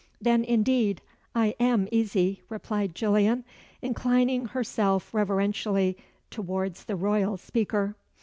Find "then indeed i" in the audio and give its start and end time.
0.19-1.53